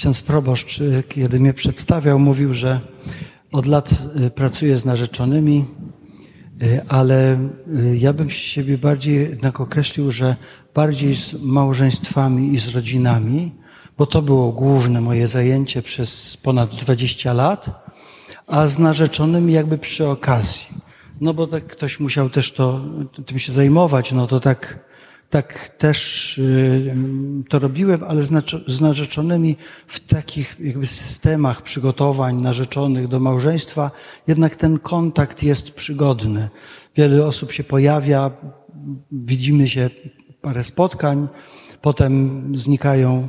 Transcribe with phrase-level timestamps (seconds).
[0.00, 2.80] ksiądz proboszcz, y, kiedy mnie przedstawiał, mówił, że
[3.52, 3.90] od lat
[4.26, 5.64] y, pracuje z narzeczonymi,
[6.62, 7.38] y, ale
[7.94, 10.36] ja bym siebie bardziej jednak określił, że
[10.74, 13.52] bardziej z małżeństwami i z rodzinami,
[13.98, 17.84] bo to było główne moje zajęcie przez ponad 20 lat,
[18.46, 20.66] a z narzeczonymi jakby przy okazji.
[21.20, 22.80] No bo tak ktoś musiał też to,
[23.26, 24.89] tym się zajmować, no to tak
[25.30, 26.94] tak też y,
[27.48, 28.24] to robiłem, ale
[28.66, 29.56] z narzeczonymi
[29.86, 33.90] w takich jakby systemach przygotowań narzeczonych do małżeństwa,
[34.26, 36.48] jednak ten kontakt jest przygodny.
[36.96, 38.30] Wiele osób się pojawia,
[39.12, 39.90] widzimy się
[40.40, 41.28] parę spotkań,
[41.82, 43.28] potem znikają.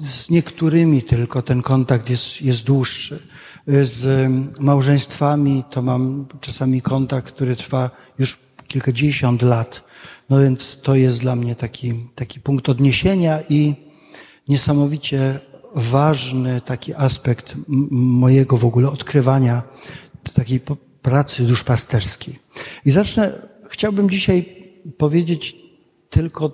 [0.00, 3.22] Z niektórymi tylko ten kontakt jest, jest dłuższy.
[3.82, 9.85] Z małżeństwami to mam czasami kontakt, który trwa już kilkadziesiąt lat
[10.30, 13.74] no więc to jest dla mnie taki, taki punkt odniesienia i
[14.48, 15.40] niesamowicie
[15.74, 17.54] ważny taki aspekt
[18.00, 19.62] mojego w ogóle odkrywania
[20.34, 20.60] takiej
[21.02, 22.38] pracy duszpasterskiej.
[22.84, 23.32] I zacznę,
[23.68, 24.56] chciałbym dzisiaj
[24.98, 25.56] powiedzieć
[26.10, 26.52] tylko,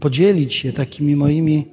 [0.00, 1.66] podzielić się takimi moimi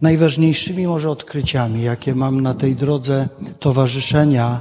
[0.00, 4.60] najważniejszymi może odkryciami, jakie mam na tej drodze towarzyszenia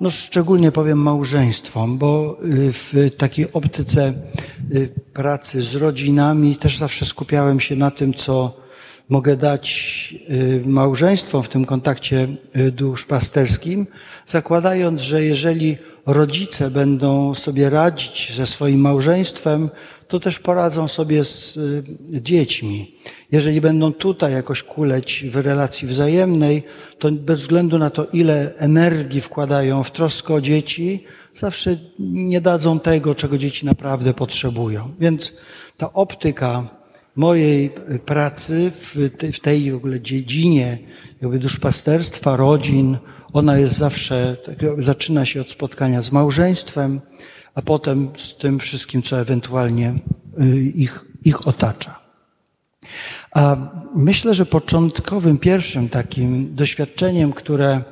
[0.00, 4.12] no szczególnie powiem małżeństwom, bo y, w takiej optyce
[4.74, 8.56] y, pracy z rodzinami też zawsze skupiałem się na tym, co
[9.08, 12.28] mogę dać y, małżeństwom w tym kontakcie
[12.72, 13.86] duszpasterskim,
[14.26, 19.70] zakładając, że jeżeli rodzice będą sobie radzić ze swoim małżeństwem,
[20.08, 21.58] to też poradzą sobie z
[22.08, 22.96] dziećmi.
[23.32, 26.62] Jeżeli będą tutaj jakoś kuleć w relacji wzajemnej,
[26.98, 32.80] to bez względu na to, ile energii wkładają w troskę o dzieci, zawsze nie dadzą
[32.80, 34.94] tego, czego dzieci naprawdę potrzebują.
[35.00, 35.32] Więc
[35.76, 36.68] ta optyka
[37.16, 37.70] mojej
[38.06, 38.72] pracy
[39.32, 40.78] w tej w ogóle dziedzinie
[41.22, 42.96] jakby duszpasterstwa, rodzin,
[43.32, 47.00] ona jest zawsze, tak zaczyna się od spotkania z małżeństwem,
[47.56, 49.94] a potem z tym wszystkim, co ewentualnie
[50.40, 52.00] y, ich, ich otacza.
[53.32, 53.56] A
[53.94, 57.82] myślę, że początkowym, pierwszym takim doświadczeniem, które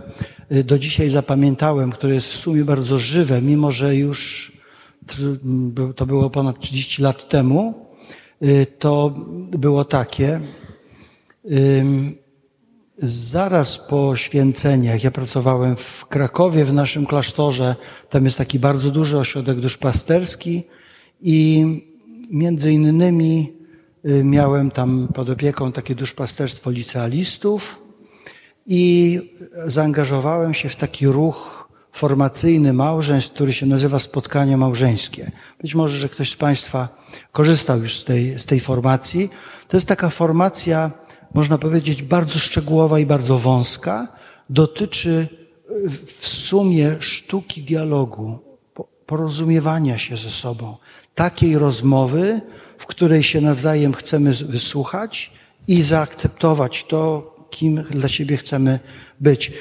[0.53, 4.53] y, do dzisiaj zapamiętałem, które jest w sumie bardzo żywe, mimo że już
[5.97, 7.89] to było ponad 30 lat temu,
[8.43, 9.15] y, to
[9.51, 10.41] było takie.
[12.97, 17.77] Zaraz po święceniach, ja pracowałem w Krakowie, w naszym klasztorze,
[18.11, 20.63] tam jest taki bardzo duży ośrodek duszpasterski
[21.21, 21.65] i
[22.31, 23.55] między innymi
[24.09, 27.83] Y, miałem tam pod opieką takie duszpasterstwo licealistów
[28.67, 29.21] i
[29.67, 35.31] zaangażowałem się w taki ruch formacyjny małżeństw, który się nazywa Spotkanie Małżeńskie.
[35.61, 36.89] Być może, że ktoś z Państwa
[37.33, 39.31] korzystał już z tej, z tej formacji.
[39.69, 40.91] To jest taka formacja,
[41.35, 44.09] można powiedzieć, bardzo szczegółowa i bardzo wąska.
[44.51, 45.29] Dotyczy
[45.71, 48.39] y, w sumie sztuki dialogu,
[49.07, 50.77] porozumiewania się ze sobą,
[51.15, 52.41] takiej rozmowy,
[52.79, 55.33] w której się nawzajem chcemy wysłuchać
[55.69, 58.81] i zaakceptować to, kim dla siebie chcemy
[59.21, 59.53] być.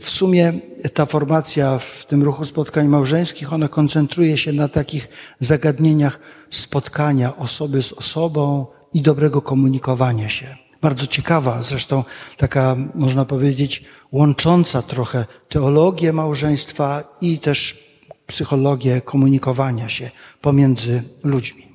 [0.00, 0.52] W sumie
[0.94, 5.08] ta formacja w tym ruchu spotkań małżeńskich, ona koncentruje się na takich
[5.40, 6.20] zagadnieniach
[6.50, 10.56] spotkania osoby z osobą i dobrego komunikowania się.
[10.82, 12.04] Bardzo ciekawa, zresztą
[12.36, 17.78] taka, można powiedzieć, łącząca trochę teologię małżeństwa i też
[18.26, 20.10] psychologię komunikowania się
[20.40, 21.68] pomiędzy ludźmi.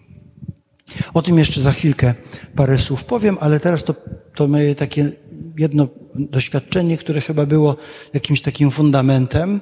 [1.14, 2.14] O tym jeszcze za chwilkę
[2.56, 3.96] parę słów powiem, ale teraz to,
[4.36, 5.12] to moje takie
[5.58, 7.76] jedno doświadczenie, które chyba było
[8.14, 9.62] jakimś takim fundamentem.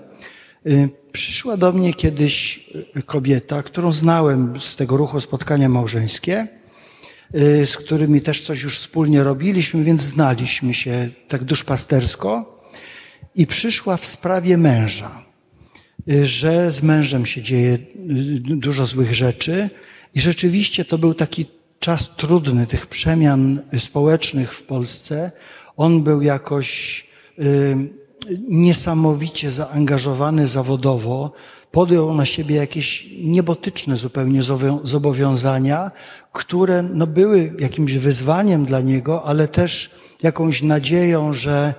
[0.68, 2.70] Y, przyszła do mnie kiedyś
[3.06, 6.48] kobieta, którą znałem z tego ruchu spotkania małżeńskie,
[7.66, 12.62] z którymi też coś już wspólnie robiliśmy, więc znaliśmy się tak duszpastersko
[13.36, 15.26] i przyszła w sprawie męża,
[16.10, 17.78] y, że z mężem się dzieje
[18.40, 19.70] dużo złych rzeczy,
[20.16, 21.46] i rzeczywiście to był taki
[21.80, 25.32] czas trudny tych przemian społecznych w Polsce.
[25.78, 27.06] On był jakoś
[27.40, 27.76] y,
[28.48, 31.32] niesamowicie zaangażowany zawodowo,
[31.76, 34.42] podjął na siebie jakieś niebotyczne zupełnie
[34.84, 35.92] zobowiązania,
[36.34, 39.92] które no, były jakimś wyzwaniem dla niego, ale też
[40.24, 41.74] jakąś nadzieją, że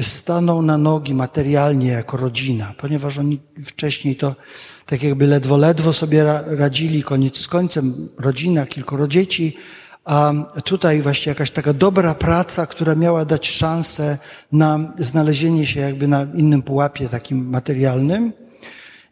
[0.00, 4.34] staną na nogi materialnie jako rodzina, ponieważ oni wcześniej to
[4.86, 9.56] tak jakby ledwo, ledwo sobie radzili, koniec z końcem, rodzina, kilkoro dzieci,
[10.04, 10.32] a
[10.64, 14.18] tutaj właśnie jakaś taka dobra praca, która miała dać szansę
[14.52, 18.41] na znalezienie się jakby na innym pułapie takim materialnym.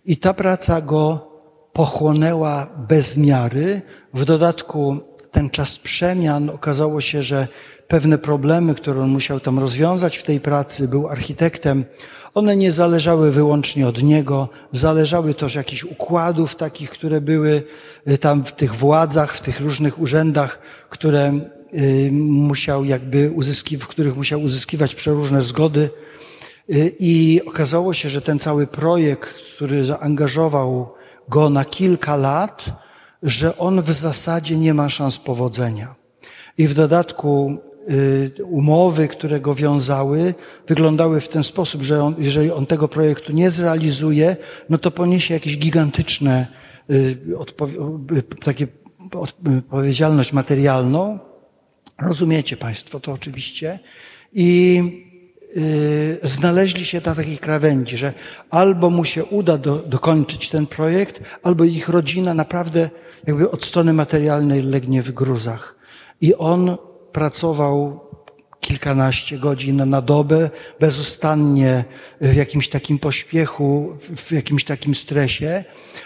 [0.05, 1.31] I ta praca go
[1.73, 3.83] pochłonęła bez miary.
[4.15, 4.97] W dodatku
[5.31, 6.51] ten czas przemian.
[6.51, 7.49] Okazało się, że
[7.89, 11.85] pewne problemy, które on musiał tam rozwiązać w tej pracy, był architektem,
[12.35, 17.63] one nie zależały wyłącznie od niego, zależały też jakichś układów takich, które były
[18.09, 20.59] y, tam w tych władzach, w tych różnych urzędach,
[20.91, 21.41] które
[21.75, 25.91] y, musiał jakby uzyskiwać, w których musiał uzyskiwać przeróżne zgody.
[26.69, 30.95] Y, I okazało się, że ten cały projekt, który zaangażował
[31.29, 32.65] go na kilka lat,
[33.23, 35.95] że on w zasadzie nie ma szans powodzenia.
[36.59, 37.57] I w dodatku
[38.39, 40.35] y, umowy, które go wiązały,
[40.69, 44.37] wyglądały w ten sposób, że on, jeżeli on tego projektu nie zrealizuje,
[44.69, 46.47] no to poniesie jakieś gigantyczne
[46.91, 47.19] y,
[48.45, 48.67] takie
[49.13, 51.19] odpowiedzialność materialną.
[52.03, 53.79] Rozumiecie Państwo to oczywiście.
[54.33, 55.10] I
[56.23, 58.13] znaleźli się na takiej krawędzi, że
[58.51, 62.91] albo mu się uda do, dokończyć ten projekt, albo ich rodzina naprawdę
[63.27, 65.77] jakby od strony materialnej legnie w gruzach.
[66.21, 66.77] I on
[67.13, 68.01] pracował
[68.71, 70.51] kilkanaście godzin na dobę,
[70.81, 71.85] bezustannie,
[72.21, 75.65] w jakimś takim pośpiechu, w jakimś takim stresie.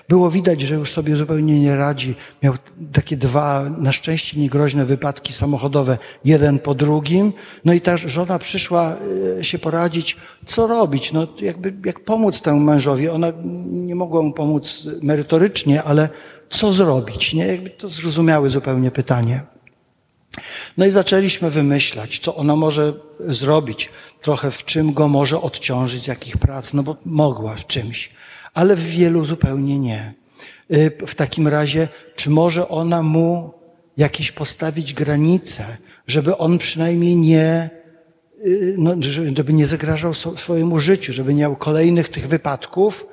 [0.09, 2.15] Było widać, że już sobie zupełnie nie radzi.
[2.43, 2.55] Miał
[2.93, 7.33] takie dwa, na szczęście niegroźne wypadki samochodowe, jeden po drugim.
[7.65, 8.97] No i ta żona przyszła
[9.39, 13.09] e, się poradzić, co robić, no jakby, jak pomóc temu mężowi.
[13.09, 13.33] Ona
[13.65, 16.09] nie mogła mu pomóc merytorycznie, ale
[16.51, 17.47] co zrobić, nie?
[17.47, 19.54] Jakby to zrozumiałe zupełnie pytanie.
[20.77, 23.91] No i zaczęliśmy wymyślać, co ona może zrobić,
[24.23, 28.11] trochę w czym go może odciążyć z jakich prac, no bo mogła w czymś,
[28.55, 30.15] ale w wielu zupełnie nie.
[30.73, 33.55] Y, w takim razie, czy może ona mu
[33.97, 35.77] jakieś postawić granice,
[36.07, 37.71] żeby on przynajmniej nie,
[38.47, 38.95] y, no,
[39.37, 43.07] żeby nie zagrażał swojemu życiu, żeby nie miał kolejnych tych wypadków,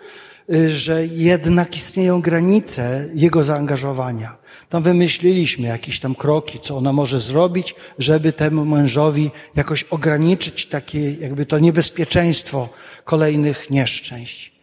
[0.53, 4.40] y, że jednak istnieją granice jego zaangażowania.
[4.71, 11.13] Tam wymyśliliśmy jakieś tam kroki, co ona może zrobić, żeby temu mężowi jakoś ograniczyć takie
[11.13, 12.69] jakby to niebezpieczeństwo
[13.05, 14.53] kolejnych nieszczęść.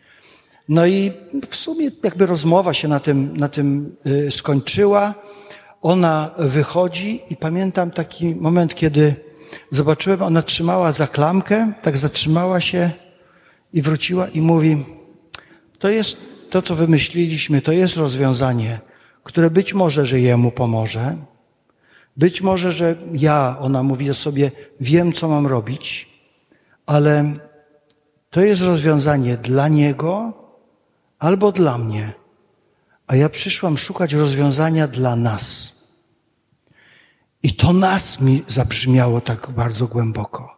[0.69, 1.13] No i
[1.51, 5.15] w sumie jakby rozmowa się na tym, na tym y, skończyła.
[5.83, 9.15] Ona wychodzi i pamiętam taki moment, kiedy
[9.71, 12.91] zobaczyłem, ona trzymała za klamkę, tak zatrzymała się
[13.73, 14.85] i wróciła i mówi,
[15.79, 16.17] to jest
[16.51, 18.88] to, co wymyśliliśmy, to jest rozwiązanie
[19.25, 21.17] które być może, że jemu pomoże.
[22.17, 24.51] Być może, że ja, ona mówi o sobie,
[24.81, 26.09] wiem, co mam robić,
[26.87, 27.35] ale
[28.31, 30.33] to jest rozwiązanie dla niego
[31.19, 32.13] albo dla mnie.
[33.07, 35.79] A ja przyszłam szukać rozwiązania dla nas.
[37.43, 40.57] I to nas mi zabrzmiało tak bardzo głęboko,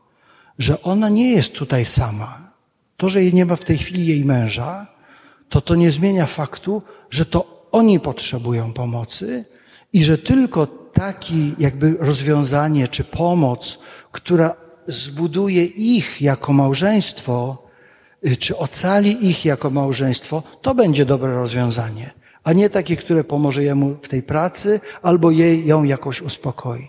[0.59, 2.51] że ona nie jest tutaj sama.
[2.97, 4.87] To, że jej nie ma w tej chwili jej męża,
[5.49, 9.45] to to nie zmienia faktu, że to oni potrzebują pomocy
[9.93, 13.79] i że tylko taki jakby rozwiązanie czy pomoc,
[14.13, 14.55] która
[14.87, 17.63] zbuduje ich jako małżeństwo,
[18.27, 22.11] y, czy ocali ich jako małżeństwo, to będzie dobre rozwiązanie,
[22.45, 26.87] a nie takie, które pomoże jemu w tej pracy albo jej, ją jakoś uspokoi.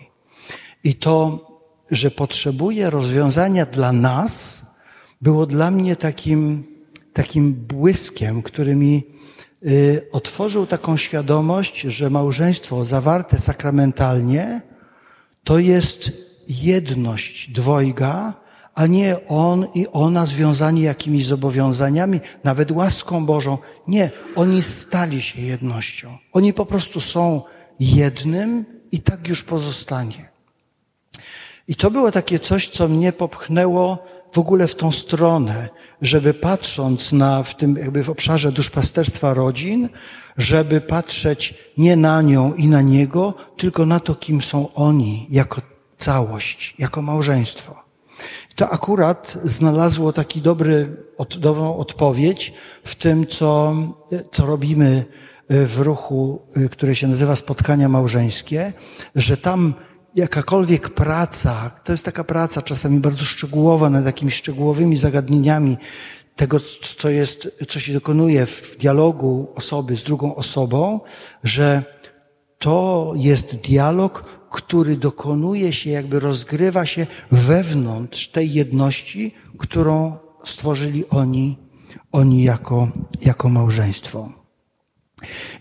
[0.84, 1.46] I to,
[1.90, 4.62] że potrzebuje rozwiązania dla nas,
[5.20, 6.64] było dla mnie takim,
[7.12, 9.04] takim błyskiem, który mi
[10.12, 14.60] otworzył taką świadomość, że małżeństwo zawarte sakramentalnie
[15.44, 16.12] to jest
[16.48, 18.34] jedność dwojga,
[18.74, 23.58] a nie on i ona związani jakimiś zobowiązaniami, nawet łaską Bożą.
[23.88, 26.18] Nie, oni stali się jednością.
[26.32, 27.42] Oni po prostu są
[27.80, 30.28] jednym i tak już pozostanie.
[31.68, 33.98] I to było takie coś, co mnie popchnęło
[34.32, 35.68] w ogóle w tą stronę,
[36.02, 39.88] żeby patrząc na, w tym jakby w obszarze duszpasterstwa rodzin,
[40.36, 45.60] żeby patrzeć nie na nią i na niego, tylko na to, kim są oni jako
[45.98, 47.82] całość, jako małżeństwo.
[48.56, 50.96] To akurat znalazło taki dobry,
[51.38, 52.52] dobrą odpowiedź
[52.84, 53.74] w tym, co,
[54.32, 55.04] co robimy
[55.48, 58.72] w ruchu, które się nazywa spotkania małżeńskie,
[59.14, 59.74] że tam
[60.14, 65.76] jakakolwiek praca, to jest taka praca czasami bardzo szczegółowa nad jakimiś szczegółowymi zagadnieniami
[66.36, 66.60] tego,
[66.96, 71.00] co jest, co się dokonuje w dialogu osoby z drugą osobą,
[71.44, 71.82] że
[72.58, 81.58] to jest dialog, który dokonuje się, jakby rozgrywa się wewnątrz tej jedności, którą stworzyli oni,
[82.12, 82.88] oni jako,
[83.20, 84.41] jako małżeństwo.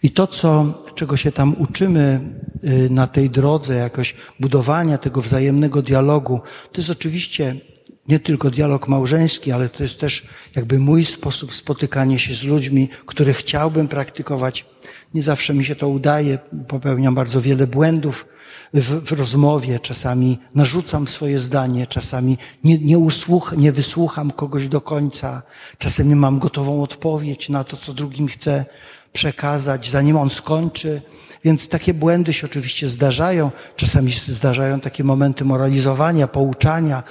[0.04, 2.20] I to, co, czego się tam uczymy
[2.64, 6.42] y, na tej drodze, jakoś budowania tego wzajemnego dialogu,
[6.72, 7.56] to jest oczywiście
[8.08, 12.90] nie tylko dialog małżeński, ale to jest też jakby mój sposób spotykania się z ludźmi,
[13.06, 14.66] który chciałbym praktykować.
[15.14, 18.26] Nie zawsze mi się to udaje, popełniam bardzo wiele błędów
[18.74, 24.82] w, w rozmowie, czasami narzucam swoje zdanie, czasami nie, nie, usłuch, nie wysłucham kogoś do
[24.82, 25.42] końca,
[25.78, 28.66] czasem mam gotową odpowiedź na to, co drugim chcę
[29.14, 31.02] przekazać, zanim on skończy.
[31.44, 33.52] Więc takie błędy się oczywiście zdarzają.
[33.76, 37.04] Czasami zdarzają takie momenty moralizowania, pouczania.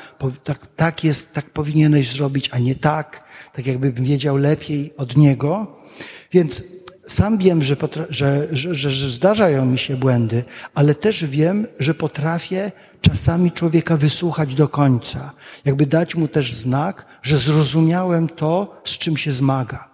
[0.45, 3.25] Tak, tak jest, tak powinieneś zrobić, a nie tak.
[3.53, 5.77] Tak jakbym wiedział lepiej od niego.
[6.33, 6.63] Więc
[7.09, 7.77] sam wiem, że,
[8.11, 14.55] że, że, że zdarzają mi się błędy, ale też wiem, że potrafię czasami człowieka wysłuchać
[14.55, 15.33] do końca.
[15.65, 19.89] Jakby dać mu też znak, że zrozumiałem to, z czym się zmaga.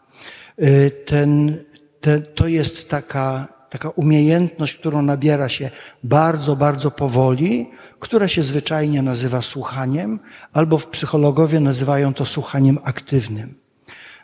[0.63, 1.57] Y, ten,
[2.01, 5.71] ten, to jest taka, taka umiejętność, którą nabiera się
[6.05, 10.21] bardzo, bardzo powoli, która się zwyczajnie nazywa słuchaniem,
[10.53, 13.55] albo w psychologowie nazywają to słuchaniem aktywnym.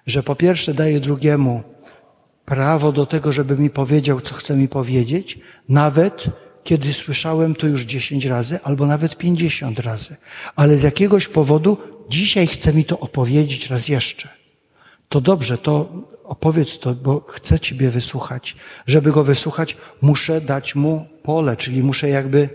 [0.06, 1.62] Że po pierwsze daje drugiemu
[2.44, 5.38] prawo do tego, żeby mi powiedział, co chce mi powiedzieć,
[5.68, 6.24] nawet
[6.64, 10.16] kiedy słyszałem to już dziesięć razy, albo nawet pięćdziesiąt razy.
[10.56, 14.28] Ale z jakiegoś powodu dzisiaj chce mi to opowiedzieć raz jeszcze.
[15.08, 15.88] To dobrze, to
[16.32, 18.56] opowiedz to, bo chcę Ciebie wysłuchać.
[18.86, 22.48] Żeby go wysłuchać, muszę dać mu pole, czyli muszę jakby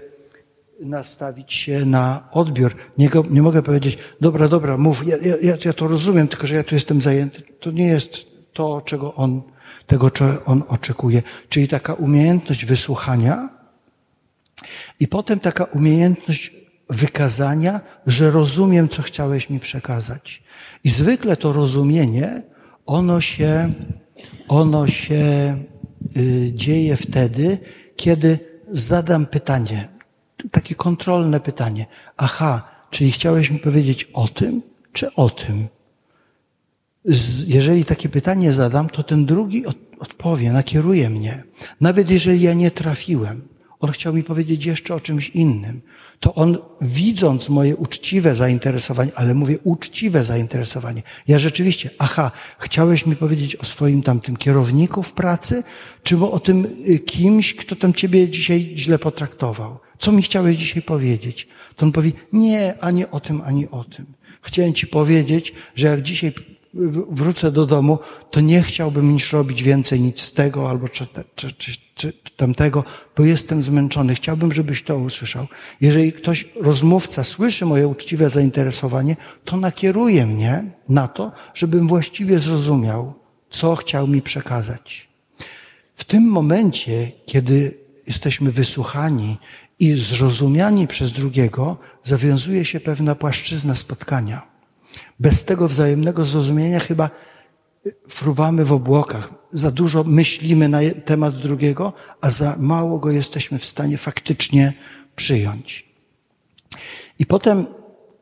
[0.79, 2.75] nastawić się na odbiór.
[2.97, 6.55] Nie, go, nie mogę powiedzieć, dobra, dobra, mów, ja, ja, ja to rozumiem, tylko że
[6.55, 7.41] ja tu jestem zajęty.
[7.59, 8.11] To nie jest
[8.53, 9.41] to, czego on,
[9.87, 11.21] tego, czego on oczekuje.
[11.49, 13.49] Czyli taka umiejętność wysłuchania
[14.99, 16.53] i potem taka umiejętność
[16.89, 20.43] wykazania, że rozumiem, co chciałeś mi przekazać.
[20.83, 22.56] I zwykle to rozumienie
[22.87, 23.73] ono się,
[24.47, 25.57] ono się
[26.17, 27.57] y, dzieje wtedy,
[27.95, 29.89] kiedy zadam pytanie,
[30.51, 31.85] takie kontrolne pytanie.
[32.17, 34.61] Aha, czyli chciałeś mi powiedzieć o tym,
[34.93, 35.67] czy o tym?
[37.47, 39.63] Jeżeli takie pytanie zadam, to ten drugi
[39.99, 41.43] odpowie, nakieruje mnie.
[41.81, 43.47] Nawet jeżeli ja nie trafiłem,
[43.79, 45.81] on chciał mi powiedzieć jeszcze o czymś innym.
[46.19, 53.15] To on, widząc moje uczciwe zainteresowanie, ale mówię uczciwe zainteresowanie, ja rzeczywiście, aha, chciałeś mi
[53.15, 55.63] powiedzieć o swoim tamtym kierowniku w pracy,
[56.03, 59.79] czy o tym y, kimś, kto tam ciebie dzisiaj źle potraktował?
[59.99, 61.47] Co mi chciałeś dzisiaj powiedzieć?
[61.75, 64.05] To on powie, nie, ani o tym, ani o tym.
[64.41, 66.33] Chciałem ci powiedzieć, że jak dzisiaj
[67.09, 67.99] wrócę do domu,
[68.31, 72.83] to nie chciałbym niż robić więcej nic z tego albo czy, czy, czy, czy, tamtego,
[73.17, 74.15] bo jestem zmęczony.
[74.15, 75.47] Chciałbym, żebyś to usłyszał.
[75.81, 83.13] Jeżeli ktoś, rozmówca, słyszy moje uczciwe zainteresowanie, to nakieruje mnie na to, żebym właściwie zrozumiał,
[83.49, 85.07] co chciał mi przekazać.
[85.95, 87.77] W tym momencie, kiedy
[88.07, 89.37] jesteśmy wysłuchani
[89.79, 94.41] i zrozumiani przez drugiego, zawiązuje się pewna płaszczyzna spotkania.
[95.19, 97.09] Bez tego wzajemnego zrozumienia chyba
[98.09, 99.33] fruwamy w obłokach.
[99.53, 104.73] Za dużo myślimy na temat drugiego, a za mało go jesteśmy w stanie faktycznie
[105.15, 105.87] przyjąć.
[107.19, 107.65] I potem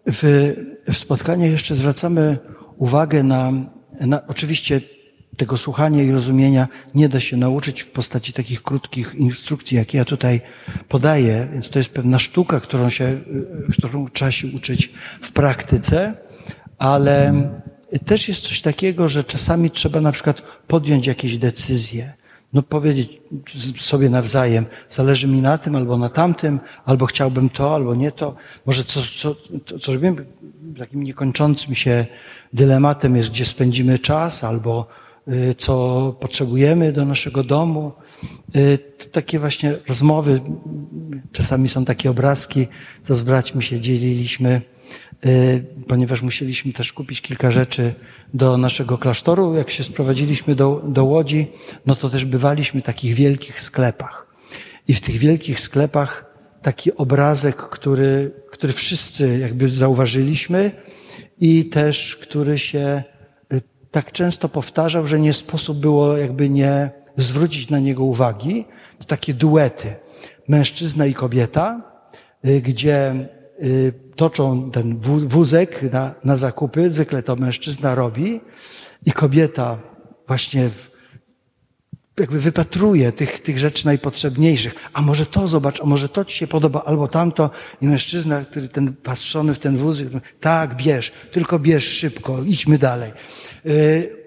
[0.08, 0.54] w,
[0.94, 2.38] w spotkaniach jeszcze zwracamy
[2.78, 3.52] uwagę na,
[4.02, 4.82] na, oczywiście
[5.38, 10.06] tego słuchania i rozumienia nie da się nauczyć w postaci takich krótkich instrukcji, jakie ja
[10.06, 10.42] tutaj
[10.90, 13.22] podaję, więc to jest pewna sztuka, którą się,
[13.72, 16.26] którą trzeba się uczyć w praktyce
[16.78, 17.34] ale
[18.06, 22.14] też jest coś takiego, że czasami trzeba na przykład podjąć jakieś decyzje.
[22.54, 23.22] No powiedzieć
[23.78, 28.36] sobie nawzajem, zależy mi na tym albo na tamtym, albo chciałbym to, albo nie to.
[28.66, 30.26] Może co, co, to, co robimy,
[30.80, 32.06] takim niekończącym się
[32.54, 34.88] dylematem jest, gdzie spędzimy czas, albo
[35.28, 37.92] y, co potrzebujemy do naszego domu.
[38.56, 38.78] Y,
[39.12, 40.42] takie właśnie rozmowy,
[41.32, 42.68] czasami są takie obrazki,
[43.04, 44.62] co z braćmi się dzieliliśmy
[45.88, 47.94] ponieważ musieliśmy też kupić kilka rzeczy
[48.34, 49.56] do naszego klasztoru.
[49.56, 51.48] Jak się sprowadziliśmy do, do Łodzi,
[51.86, 54.28] no to też bywaliśmy w takich wielkich sklepach.
[54.88, 56.26] I w tych wielkich sklepach
[56.62, 60.72] taki obrazek, który, który wszyscy jakby zauważyliśmy
[61.40, 63.04] i też, który się
[63.54, 68.66] y, tak często powtarzał, że nie sposób było jakby nie zwrócić na niego uwagi.
[69.00, 69.96] To takie duety.
[70.48, 71.82] Mężczyzna i kobieta,
[72.48, 73.28] y, gdzie
[74.16, 74.98] toczą ten
[75.28, 78.42] wózek na, na zakupy, zwykle to mężczyzna robi
[79.06, 79.78] i kobieta
[80.28, 80.70] właśnie
[82.20, 84.76] jakby wypatruje tych, tych rzeczy najpotrzebniejszych.
[84.94, 87.52] A może to zobacz, a może to ci się podoba, albo tamto.
[87.82, 90.08] I mężczyzna, który ten patrzony w ten wózek,
[90.40, 93.12] tak, bierz, tylko bierz szybko, idźmy dalej.
[93.66, 94.26] Y,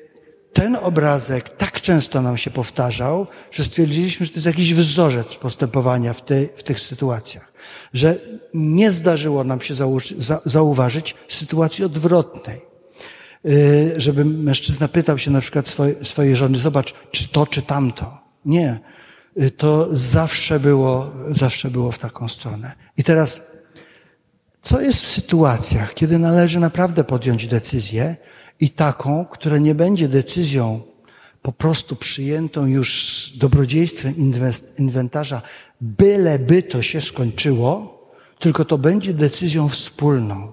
[0.53, 6.13] ten obrazek tak często nam się powtarzał, że stwierdziliśmy, że to jest jakiś wzorzec postępowania
[6.13, 7.48] w, tej, w tych sytuacjach.
[7.93, 8.19] Że
[8.55, 9.75] nie zdarzyło nam się
[10.45, 12.61] zauważyć sytuacji odwrotnej.
[13.47, 18.19] Y, żeby mężczyzna pytał się na przykład swoje, swojej żony, zobacz, czy to, czy tamto.
[18.45, 18.81] Nie.
[19.41, 22.73] Y, to zawsze było, zawsze było w taką stronę.
[22.97, 23.41] I teraz,
[24.63, 28.17] co jest w sytuacjach, kiedy należy naprawdę podjąć decyzję
[28.61, 30.83] i taką, która nie będzie decyzją
[31.43, 34.15] po prostu przyjętą już dobrodziejstwem
[34.79, 35.43] inwentarza,
[35.81, 37.99] byleby to się skończyło,
[38.39, 40.53] tylko to będzie decyzją wspólną.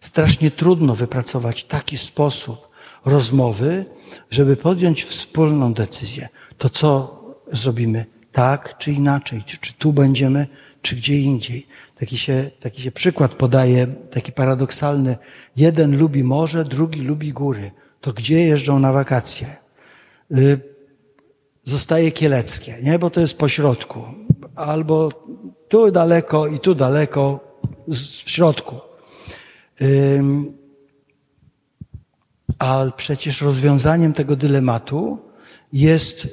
[0.00, 2.68] Strasznie trudno wypracować taki sposób
[3.04, 3.84] rozmowy,
[4.30, 6.28] żeby podjąć wspólną decyzję.
[6.58, 7.20] To co
[7.52, 8.06] zrobimy?
[8.32, 9.42] Tak czy inaczej?
[9.46, 10.46] Czy, czy tu będziemy,
[10.82, 11.66] czy gdzie indziej?
[11.98, 15.16] Taki się, taki się przykład podaje, taki paradoksalny.
[15.56, 17.70] Jeden lubi morze, drugi lubi góry.
[18.06, 19.56] To gdzie jeżdżą na wakacje?
[20.32, 20.60] Y,
[21.64, 22.98] zostaje kieleckie, nie?
[22.98, 24.02] Bo to jest po środku.
[24.54, 25.12] Albo
[25.68, 27.40] tu daleko i tu daleko,
[28.24, 28.74] w środku.
[32.58, 35.18] Ale przecież rozwiązaniem tego dylematu
[35.72, 36.28] jest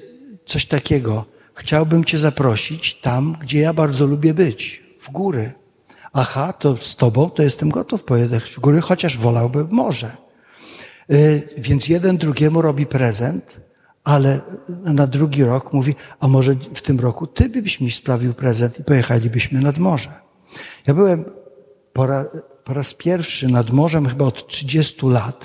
[0.45, 1.25] coś takiego.
[1.53, 5.53] Chciałbym Cię zaprosić tam, gdzie ja bardzo lubię być, w góry.
[6.13, 10.22] Aha, to z Tobą to jestem gotów pojechać w góry, chociaż wolałbym morze.
[11.11, 13.61] Y, więc jeden drugiemu robi prezent,
[14.03, 18.79] ale na drugi rok mówi, a może w tym roku Ty byś mi sprawił prezent
[18.79, 20.11] i pojechalibyśmy nad morze.
[20.87, 21.25] Ja byłem
[21.93, 22.07] po
[22.63, 25.43] po raz pierwszy nad morzem chyba od 30 lat,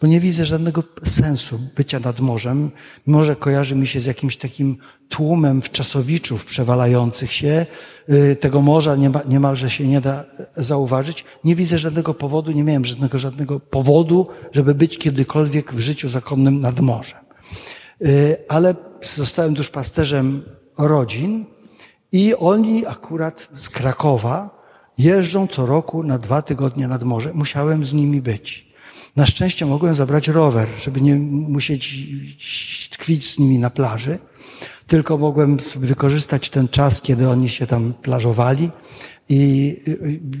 [0.00, 2.70] bo nie widzę żadnego sensu bycia nad morzem.
[3.06, 4.76] Morze kojarzy mi się z jakimś takim
[5.08, 7.66] tłumem wczasowiczów przewalających się.
[8.12, 8.96] Y, tego morza
[9.28, 10.24] niemalże się nie da
[10.56, 11.24] zauważyć.
[11.44, 16.60] Nie widzę żadnego powodu, nie miałem żadnego, żadnego powodu, żeby być kiedykolwiek w życiu zakonnym
[16.60, 17.20] nad morzem.
[18.04, 20.42] Y, ale zostałem duszpasterzem
[20.78, 21.46] rodzin
[22.12, 24.57] i oni akurat z Krakowa
[24.98, 27.30] jeżdżą co roku na dwa tygodnie nad morze.
[27.34, 28.68] Musiałem z nimi być.
[29.16, 32.08] Na szczęście mogłem zabrać rower, żeby nie musieć
[32.90, 34.18] tkwić z nimi na plaży,
[34.86, 38.70] tylko mogłem sobie wykorzystać ten czas, kiedy oni się tam plażowali
[39.28, 39.76] i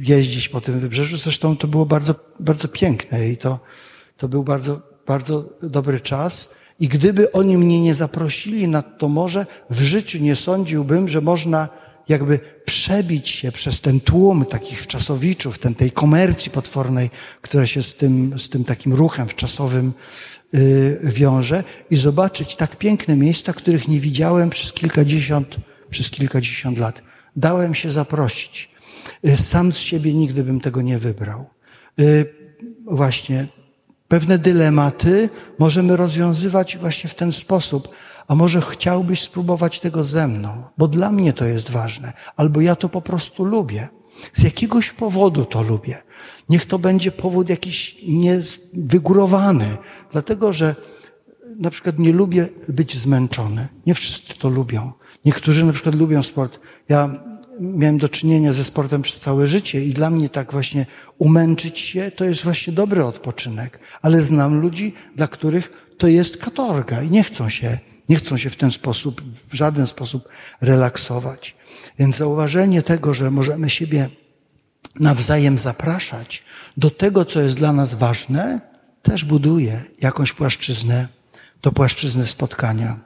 [0.02, 1.18] jeździć po tym wybrzeżu.
[1.18, 3.60] Zresztą to było bardzo, bardzo piękne i to,
[4.16, 6.50] to był bardzo, bardzo dobry czas.
[6.80, 11.68] I gdyby oni mnie nie zaprosili nad to morze, w życiu nie sądziłbym, że można
[12.08, 17.10] jakby przebić się przez ten tłum takich wczasowiczów, ten, tej komercji potwornej,
[17.42, 19.92] która się z tym, z tym takim ruchem wczasowym
[20.52, 25.56] yy, wiąże i zobaczyć tak piękne miejsca, których nie widziałem przez kilkadziesiąt,
[25.90, 27.02] przez kilkadziesiąt lat.
[27.36, 28.70] Dałem się zaprosić.
[29.22, 31.50] Yy, sam z siebie nigdy bym tego nie wybrał.
[31.98, 32.34] Yy,
[32.86, 33.46] właśnie
[34.08, 35.28] pewne dylematy
[35.58, 37.88] możemy rozwiązywać właśnie w ten sposób,
[38.28, 42.76] a może chciałbyś spróbować tego ze mną, bo dla mnie to jest ważne, albo ja
[42.76, 43.88] to po prostu lubię.
[44.32, 46.02] Z jakiegoś powodu to lubię.
[46.48, 49.76] Niech to będzie powód jakiś niewygórowany,
[50.12, 50.74] dlatego że
[51.58, 53.68] na przykład nie lubię być zmęczony.
[53.86, 54.92] Nie wszyscy to lubią.
[55.24, 56.60] Niektórzy na przykład lubią sport.
[56.88, 57.10] Ja
[57.60, 60.86] miałem do czynienia ze sportem przez całe życie i dla mnie tak właśnie
[61.18, 63.80] umęczyć się to jest właśnie dobry odpoczynek.
[64.02, 68.50] Ale znam ludzi, dla których to jest katorga i nie chcą się nie chcą się
[68.50, 70.28] w ten sposób, w żaden sposób
[70.60, 71.56] relaksować.
[71.98, 74.08] Więc zauważenie tego, że możemy siebie
[75.00, 76.44] nawzajem zapraszać
[76.76, 78.60] do tego, co jest dla nas ważne,
[79.02, 81.08] też buduje jakąś płaszczyznę,
[81.60, 82.98] to płaszczyznę spotkania.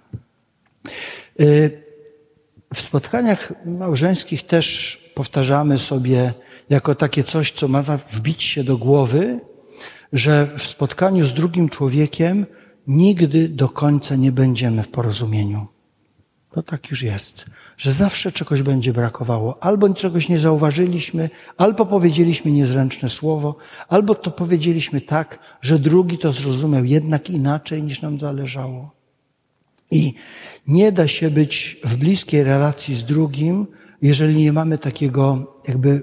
[1.41, 1.83] Y,
[2.75, 6.35] w spotkaniach małżeńskich też powtarzamy sobie
[6.71, 9.41] jako takie coś, co ma wbić się do głowy,
[10.13, 12.47] że w spotkaniu z drugim człowiekiem
[12.87, 15.67] nigdy do końca nie będziemy w porozumieniu.
[16.53, 19.63] To tak już jest, że zawsze czegoś będzie brakowało.
[19.63, 23.57] Albo czegoś nie zauważyliśmy, albo powiedzieliśmy niezręczne słowo,
[23.89, 28.91] albo to powiedzieliśmy tak, że drugi to zrozumiał jednak inaczej niż nam zależało.
[29.91, 30.15] I
[30.67, 33.67] nie da się być w bliskiej relacji z drugim,
[34.03, 36.03] jeżeli nie mamy takiego jakby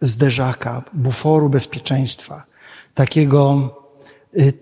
[0.00, 2.46] zderzaka, buforu bezpieczeństwa,
[2.94, 3.70] takiego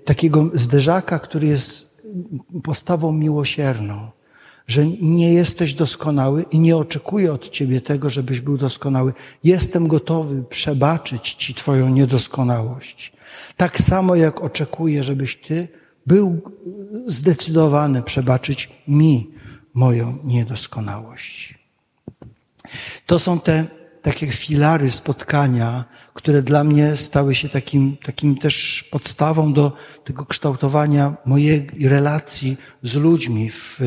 [0.04, 1.90] takiego zderzaka, który jest
[2.62, 4.10] postawą miłosierną,
[4.66, 9.12] że nie jesteś doskonały i nie oczekuję od ciebie tego, żebyś był doskonały.
[9.44, 13.12] Jestem gotowy przebaczyć ci twoją niedoskonałość.
[13.56, 15.68] Tak samo jak oczekuję, żebyś ty
[16.06, 16.40] był
[17.06, 19.30] zdecydowany przebaczyć mi
[19.74, 21.58] moją niedoskonałość.
[23.06, 23.66] To są te
[24.02, 25.84] takie filary spotkania,
[26.20, 29.72] które dla mnie stały się takim, takim też podstawą do
[30.04, 33.50] tego kształtowania mojej relacji z ludźmi.
[33.50, 33.78] W,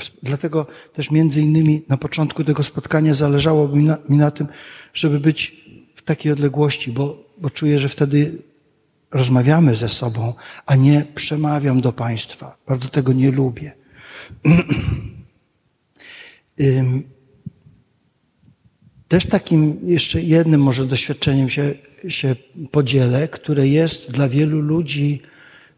[0.00, 4.46] w, dlatego też między innymi na początku tego spotkania zależało mi na, mi na tym,
[4.94, 5.64] żeby być
[5.94, 8.38] w takiej odległości, bo, bo czuję, że wtedy
[9.10, 10.34] rozmawiamy ze sobą,
[10.66, 12.56] a nie przemawiam do Państwa.
[12.68, 13.72] Bardzo tego nie lubię.
[19.08, 21.74] Też takim jeszcze jednym może doświadczeniem się,
[22.08, 22.36] się
[22.70, 25.22] podzielę, które jest dla wielu ludzi,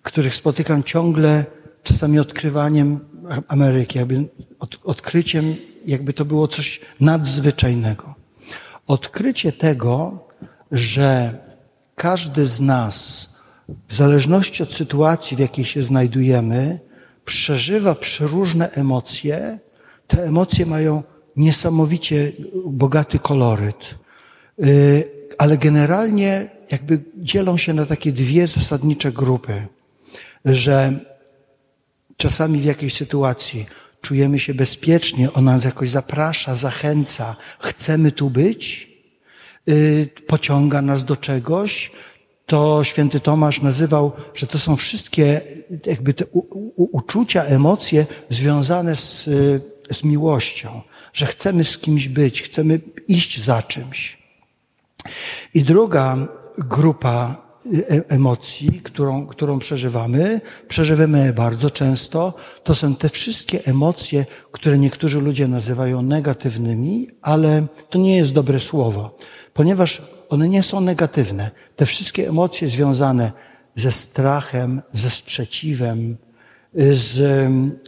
[0.02, 1.44] których spotykam ciągle,
[1.82, 3.00] czasami odkrywaniem
[3.48, 8.14] Ameryki, jakby od, odkryciem, jakby to było coś nadzwyczajnego.
[8.86, 10.26] Odkrycie tego,
[10.72, 11.38] że
[11.94, 13.28] każdy z nas,
[13.88, 16.80] w zależności od sytuacji, w jakiej się znajdujemy,
[17.24, 19.58] przeżywa przeróżne emocje.
[20.06, 21.02] Te emocje mają
[21.38, 22.33] niesamowicie
[22.66, 23.94] bogaty koloryt,
[24.64, 25.05] y,
[25.38, 29.66] ale generalnie jakby dzielą się na takie dwie zasadnicze grupy,
[30.44, 31.01] że
[32.16, 33.66] czasami w jakiejś sytuacji
[34.01, 38.90] czujemy się bezpiecznie, ona nas jakoś zaprasza, zachęca, chcemy tu być,
[39.68, 41.90] y, pociąga nas do czegoś,
[42.46, 45.40] to święty Tomasz nazywał, że to są wszystkie
[45.87, 46.38] jakby te u,
[46.77, 49.24] u, uczucia, emocje związane z,
[49.90, 54.18] z miłością, że chcemy z kimś być, chcemy iść za czymś.
[55.55, 57.47] I druga grupa
[57.90, 65.21] e, emocji, którą, którą przeżywamy, przeżywamy bardzo często, to są te wszystkie emocje, które niektórzy
[65.21, 69.16] ludzie nazywają negatywnymi, ale to nie jest dobre słowo,
[69.55, 71.51] ponieważ one nie są negatywne.
[71.77, 73.33] Te wszystkie emocje związane
[73.75, 76.16] ze strachem, ze sprzeciwem,
[76.74, 77.16] z,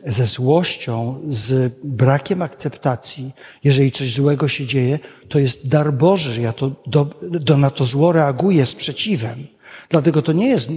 [0.07, 3.33] ze złością, z brakiem akceptacji,
[3.65, 7.85] jeżeli coś złego się dzieje, to jest dar Boży, ja to, do, do, na to
[7.85, 9.47] zło reaguję sprzeciwem.
[9.89, 10.71] Dlatego to nie jest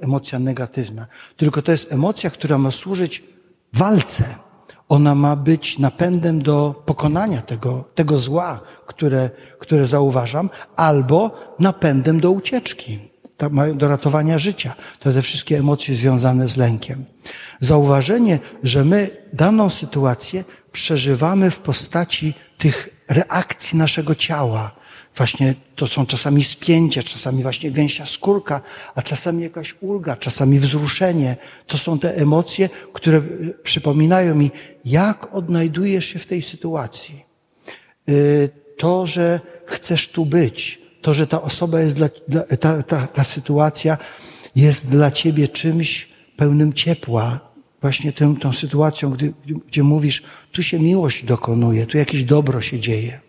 [0.00, 1.06] emocja negatywna,
[1.36, 3.24] tylko to jest emocja, która ma służyć
[3.72, 4.24] walce.
[4.88, 12.30] Ona ma być napędem do pokonania tego, tego zła, które, które zauważam, albo napędem do
[12.30, 12.98] ucieczki
[13.74, 14.74] do ratowania życia.
[15.00, 17.04] To te wszystkie emocje związane z lękiem.
[17.60, 24.76] Zauważenie, że my daną sytuację przeżywamy w postaci tych reakcji naszego ciała.
[25.16, 28.60] Właśnie to są czasami spięcia, czasami właśnie gęsia skórka,
[28.94, 31.36] a czasami jakaś ulga, czasami wzruszenie.
[31.66, 33.22] To są te emocje, które
[33.62, 34.50] przypominają mi,
[34.84, 37.24] jak odnajdujesz się w tej sytuacji.
[38.08, 42.08] Y, to, że chcesz tu być, to, że ta osoba jest dla,
[42.60, 43.98] ta, ta, ta sytuacja
[44.56, 47.40] jest dla ciebie czymś pełnym ciepła.
[47.80, 49.32] Właśnie tą, tą sytuacją, gdy,
[49.68, 53.20] gdzie mówisz, tu się miłość dokonuje, tu jakieś dobro się dzieje.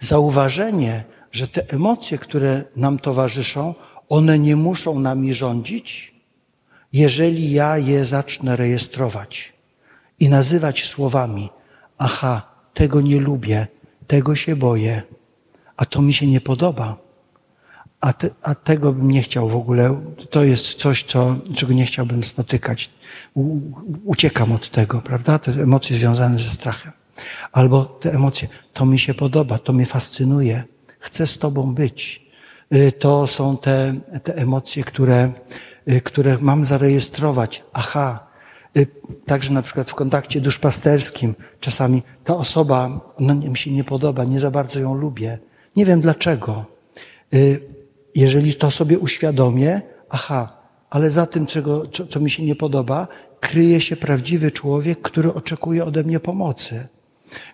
[0.00, 3.74] Zauważenie, że te emocje, które nam towarzyszą,
[4.08, 6.14] one nie muszą nami rządzić,
[6.92, 9.52] jeżeli ja je zacznę rejestrować
[10.20, 11.50] i nazywać słowami:
[11.98, 12.42] Aha,
[12.74, 13.66] tego nie lubię,
[14.06, 15.02] tego się boję,
[15.78, 16.96] a to mi się nie podoba.
[18.00, 20.00] A, te, a tego bym nie chciał w ogóle.
[20.30, 22.90] To jest coś, co, czego nie chciałbym spotykać.
[23.34, 23.60] U,
[24.04, 25.38] uciekam od tego, prawda?
[25.38, 26.92] Te emocje związane ze strachem.
[27.52, 30.64] Albo te emocje, to mi się podoba, to mnie fascynuje,
[30.98, 32.28] chcę z Tobą być.
[32.74, 35.32] Y, to są te, te emocje, które,
[35.88, 37.64] y, które mam zarejestrować.
[37.72, 38.26] Aha,
[38.76, 38.86] y,
[39.26, 44.40] także na przykład w kontakcie duszpasterskim czasami ta osoba, no, mi się nie podoba, nie
[44.40, 45.38] za bardzo ją lubię.
[45.78, 46.64] Nie wiem dlaczego.
[47.34, 47.60] Y,
[48.14, 50.58] jeżeli to sobie uświadomię, aha,
[50.90, 53.08] ale za tym, czego, co mi się nie podoba,
[53.40, 56.88] kryje się prawdziwy człowiek, który oczekuje ode mnie pomocy.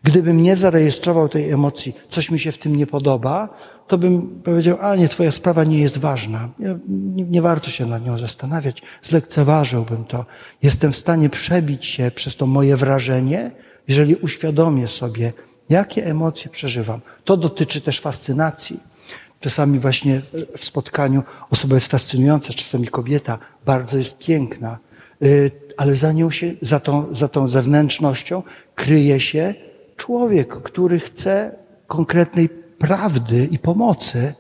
[0.03, 3.49] Gdybym nie zarejestrował tej emocji, coś mi się w tym nie podoba,
[3.87, 6.49] to bym powiedział, a nie, twoja sprawa nie jest ważna.
[6.59, 8.83] Nie, nie, warto się nad nią zastanawiać.
[9.03, 10.27] Zlekceważyłbym to.
[10.63, 13.51] Jestem w stanie przebić się przez to moje wrażenie,
[13.89, 15.33] jeżeli uświadomię sobie,
[15.69, 17.01] Jakie emocje przeżywam?
[17.25, 18.81] To dotyczy też fascynacji.
[19.41, 20.23] Czasami właśnie
[20.57, 24.79] w spotkaniu osoba jest fascynująca, czasami kobieta bardzo jest piękna,
[25.23, 28.43] y, ale za nią się, za tą, za tą zewnętrznością
[28.75, 29.55] kryje się
[29.97, 32.49] człowiek, który chce konkretnej
[32.79, 34.35] prawdy i pomocy.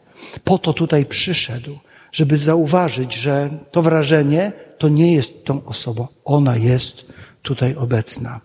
[0.44, 1.78] Po to tutaj przyszedł,
[2.12, 6.08] żeby zauważyć, że to wrażenie to nie jest tą osobą.
[6.24, 7.06] Ona jest
[7.42, 8.40] tutaj obecna.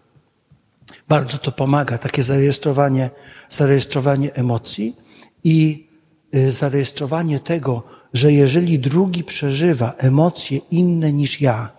[1.09, 3.09] Bardzo to pomaga, takie zarejestrowanie,
[3.49, 4.95] zarejestrowanie emocji
[5.43, 5.87] i
[6.35, 11.69] y, zarejestrowanie tego, że jeżeli drugi przeżywa emocje inne niż ja,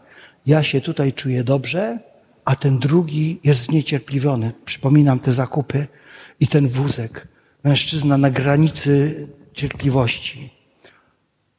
[0.47, 1.99] ja się tutaj czuję dobrze,
[2.45, 4.53] a ten drugi jest zniecierpliwiony.
[4.65, 5.87] Przypominam te zakupy
[6.41, 7.29] i ten wózek.
[7.65, 10.51] mężczyzna na granicy cierpliwości.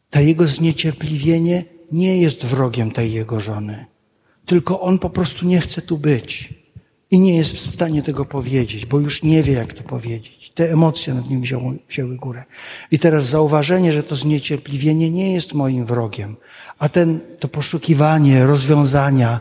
[0.09, 3.85] To jego zniecierpliwienie nie jest wrogiem tej jego żony,
[4.45, 6.60] tylko on po prostu nie chce tu być
[7.11, 10.51] i nie jest w stanie tego powiedzieć, bo już nie wie, jak to powiedzieć.
[10.55, 12.43] Te emocje nad nim wzięły, wzięły górę.
[12.91, 16.35] I teraz zauważenie, że to zniecierpliwienie nie jest moim wrogiem,
[16.79, 19.39] a ten, to poszukiwanie rozwiązania,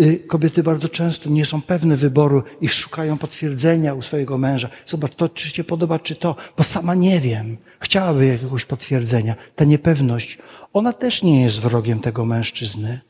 [0.00, 4.68] y, kobiety bardzo często nie są pewne wyboru i szukają potwierdzenia u swojego męża.
[4.86, 7.56] Zobacz, to czy się podoba, czy to, bo sama nie wiem.
[7.80, 9.34] Chciałaby jakiegoś potwierdzenia.
[9.56, 10.38] Ta niepewność,
[10.72, 13.00] ona też nie jest wrogiem tego mężczyzny,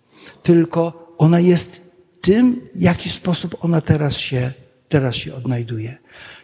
[0.43, 1.90] tylko ona jest
[2.21, 4.53] tym, w jaki sposób ona teraz się,
[4.89, 5.99] teraz się odnajduje.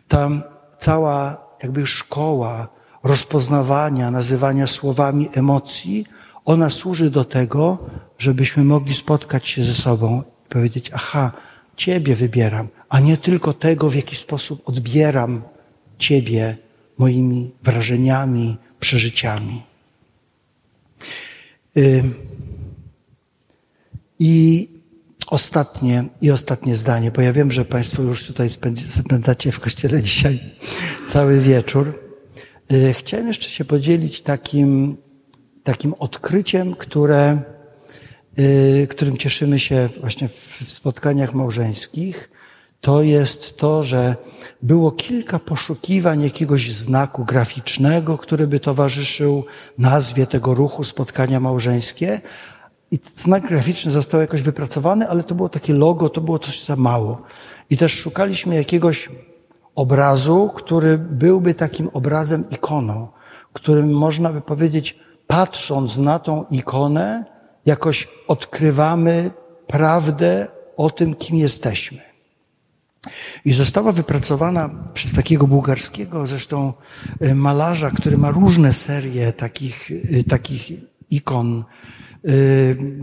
[0.08, 0.42] Tam
[0.78, 2.68] cała jakby szkoła
[3.02, 6.06] rozpoznawania, nazywania słowami emocji,
[6.44, 7.78] ona służy do tego,
[8.18, 11.32] żebyśmy mogli spotkać się ze sobą i powiedzieć, aha,
[11.76, 15.42] Ciebie wybieram, a nie tylko tego, w jaki sposób odbieram
[15.98, 16.56] Ciebie
[16.98, 19.62] moimi wrażeniami, przeżyciami.
[24.18, 24.68] I
[25.26, 28.50] ostatnie, i ostatnie zdanie, bo ja wiem, że Państwo już tutaj
[28.88, 30.40] spędzacie w kościele dzisiaj
[31.08, 32.00] cały wieczór.
[32.72, 34.96] Y, chciałem jeszcze się podzielić takim,
[35.64, 37.38] takim odkryciem, które,
[38.38, 42.30] y, którym cieszymy się właśnie w spotkaniach małżeńskich
[42.86, 44.16] to jest to, że
[44.62, 49.44] było kilka poszukiwań jakiegoś znaku graficznego, który by towarzyszył
[49.78, 52.20] nazwie tego ruchu spotkania małżeńskie.
[52.90, 56.76] I znak graficzny został jakoś wypracowany, ale to było takie logo, to było coś za
[56.76, 57.22] mało.
[57.70, 59.10] I też szukaliśmy jakiegoś
[59.74, 63.08] obrazu, który byłby takim obrazem ikoną,
[63.52, 67.24] którym można by powiedzieć, patrząc na tą ikonę,
[67.66, 69.30] jakoś odkrywamy
[69.66, 71.98] prawdę o tym, kim jesteśmy.
[73.44, 76.72] I została wypracowana przez takiego bułgarskiego, zresztą
[77.20, 80.70] e, malarza, który ma różne serie takich, e, takich
[81.10, 81.64] ikon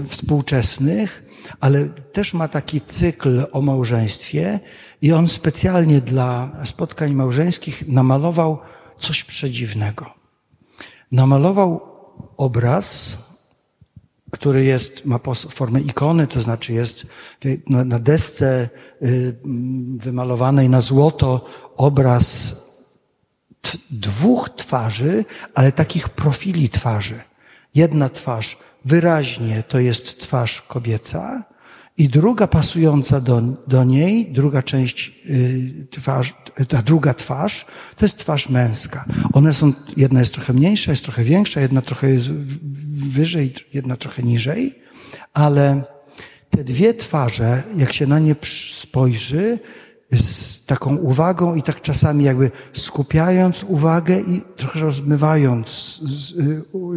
[0.07, 1.23] współczesnych,
[1.59, 4.59] ale też ma taki cykl o małżeństwie
[5.01, 8.59] i on specjalnie dla spotkań małżeńskich namalował
[8.99, 10.13] coś przedziwnego.
[11.12, 11.81] Namalował
[12.38, 13.17] obraz
[14.33, 17.05] który jest, ma formę ikony, to znaczy jest
[17.67, 18.69] na desce
[19.03, 19.36] y,
[19.97, 21.45] wymalowanej na złoto
[21.77, 22.55] obraz
[23.91, 27.21] dwóch twarzy, ale takich profili twarzy.
[27.75, 31.53] Jedna twarz wyraźnie to jest twarz kobieca,
[31.97, 36.33] i druga pasująca do, do niej, druga część y, twarz,
[36.67, 37.65] ta druga twarz,
[37.95, 39.05] to jest twarz męska.
[39.33, 42.31] One są, jedna jest trochę mniejsza, jest trochę większa, jedna trochę jest
[42.91, 44.79] wyżej, jedna trochę niżej,
[45.33, 45.83] ale
[46.49, 48.35] te dwie twarze, jak się na nie
[48.81, 49.59] spojrzy,
[50.63, 55.99] z taką uwagą i tak czasami jakby skupiając uwagę i trochę rozmywając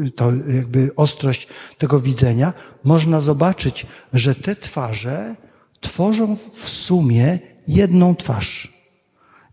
[0.07, 1.49] y, to jakby ostrość
[1.79, 2.53] tego widzenia,
[2.85, 5.37] można zobaczyć, że te twarze
[5.81, 8.73] tworzą w sumie jedną twarz.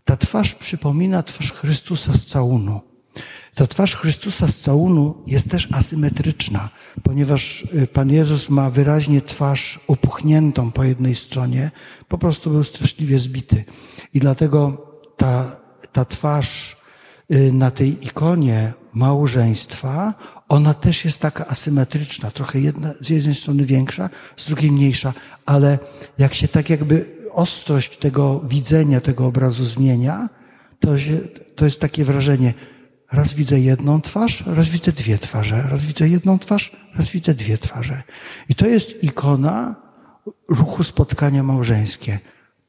[0.04, 2.80] Ta twarz przypomina twarz Chrystusa z całunu.
[3.54, 6.68] Ta twarz Chrystusa z całunu jest też asymetryczna,
[7.02, 11.70] ponieważ y, Pan Jezus ma wyraźnie twarz opuchniętą po jednej stronie,
[12.08, 13.64] po prostu był straszliwie zbity.
[14.14, 14.86] I dlatego
[15.16, 15.56] ta,
[15.92, 16.76] ta twarz
[17.32, 20.14] y, na tej ikonie małżeństwa,
[20.48, 25.14] ona też jest taka asymetryczna, trochę jedna, z jednej strony większa, z drugiej mniejsza,
[25.46, 25.78] ale
[26.18, 30.28] jak się tak jakby ostrość tego widzenia, tego obrazu zmienia,
[30.80, 31.20] to, się,
[31.56, 32.54] to jest takie wrażenie,
[33.14, 35.62] Raz widzę jedną twarz, raz widzę dwie twarze.
[35.70, 38.02] Raz widzę jedną twarz, raz widzę dwie twarze.
[38.48, 39.74] I to jest ikona
[40.48, 42.18] ruchu spotkania małżeńskie.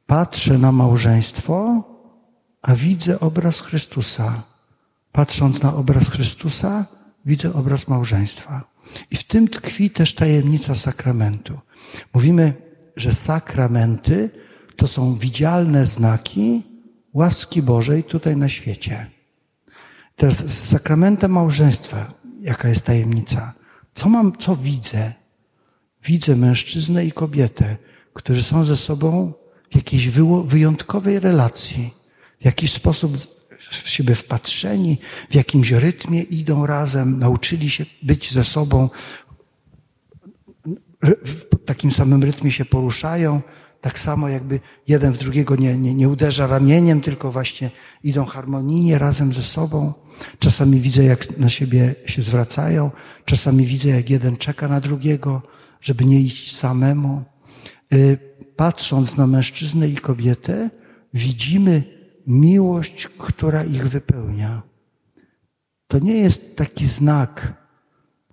[0.06, 1.84] Patrzę na małżeństwo,
[2.62, 4.44] a widzę obraz Chrystusa.
[5.12, 6.86] Patrząc na obraz Chrystusa,
[7.26, 8.64] widzę obraz małżeństwa.
[9.12, 11.60] I w tym tkwi też tajemnica sakramentu.
[12.14, 12.54] Mówimy,
[12.96, 14.30] że sakramenty
[14.76, 16.64] to są widzialne znaki
[17.14, 19.15] łaski Bożej tutaj na świecie.
[20.16, 23.54] Teraz z sakramentem małżeństwa, jaka jest tajemnica?
[23.94, 25.14] Co mam, co widzę?
[26.04, 27.78] Widzę mężczyznę i kobietę,
[28.14, 29.34] którzy są ze sobą
[29.72, 30.08] w jakiejś
[30.46, 31.94] wyjątkowej relacji,
[32.42, 33.18] w jakiś sposób
[33.72, 34.98] w siebie wpatrzeni,
[35.30, 38.90] w jakimś rytmie idą razem, nauczyli się być ze sobą,
[41.02, 43.42] w takim samym rytmie się poruszają,
[43.82, 47.72] tak samo jakby jeden w drugiego nie, nie, nie uderza ramieniem, tylko właśnie
[48.04, 49.94] idą harmonijnie razem ze sobą.
[50.40, 52.92] Czasami widzę, jak na siebie się zwracają,
[53.26, 55.42] czasami widzę, jak jeden czeka na drugiego,
[55.82, 57.24] żeby nie iść samemu.
[57.94, 58.18] Y,
[58.56, 60.70] patrząc na mężczyznę i kobietę,
[61.14, 61.84] widzimy
[62.28, 64.62] miłość, która ich wypełnia.
[65.88, 67.54] To nie jest taki znak,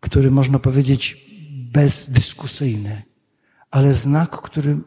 [0.01, 1.27] który można powiedzieć
[1.73, 3.03] bezdyskusyjny,
[3.71, 4.79] ale znak, który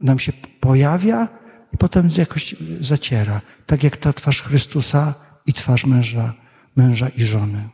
[0.00, 1.28] nam się pojawia
[1.72, 3.40] i potem jakoś zaciera.
[3.66, 5.14] Tak jak ta twarz Chrystusa
[5.48, 6.34] i twarz męża,
[6.76, 7.68] męża i żony.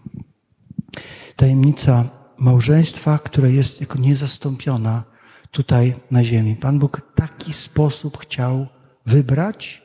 [1.36, 2.04] Tajemnica
[2.38, 5.04] małżeństwa, która jest jako niezastąpiona
[5.50, 6.56] tutaj na ziemi.
[6.56, 8.66] Pan Bóg taki sposób chciał
[9.06, 9.82] wybrać,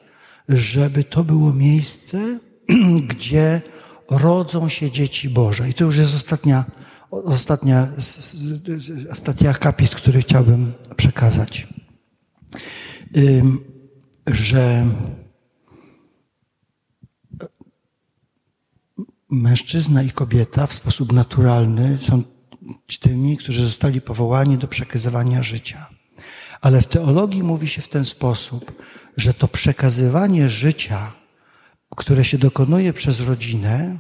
[0.49, 2.39] żeby to było miejsce,
[3.10, 3.62] gdzie
[4.10, 5.69] rodzą się dzieci Boże.
[5.69, 6.65] I to już jest ostatnia,
[7.12, 7.88] ostatnia,
[9.12, 11.67] ostatni akapit, który chciałbym przekazać.
[14.28, 14.86] Że
[19.30, 22.24] mężczyzna i kobieta w sposób naturalny są
[23.00, 25.88] tymi, którzy zostali powołani do przekazywania życia.
[26.62, 28.72] Ale w teologii mówi się w ten sposób,
[29.18, 31.12] że to przekazywanie życia,
[31.96, 33.98] które się dokonuje przez rodzinę,